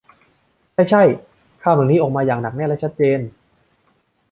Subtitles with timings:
[0.73, 1.03] ใช่ ใช่
[1.63, 3.19] คำเหล่านี้ออกมาอย่างหนักแน่นและชัดเจน